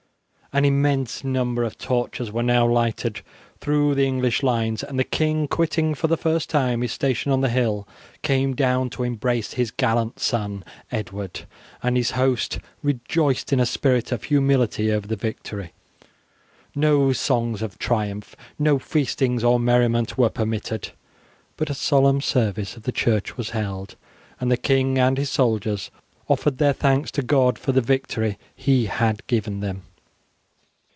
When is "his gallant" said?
9.53-10.19